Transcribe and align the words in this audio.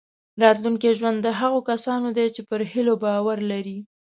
راتلونکی 0.43 0.91
ژوند 0.99 1.17
د 1.21 1.27
هغو 1.39 1.59
کسانو 1.69 2.07
دی 2.17 2.27
چې 2.35 2.41
پر 2.49 2.59
هیلو 2.71 2.93
باور 3.03 3.37
لري. 3.51 3.77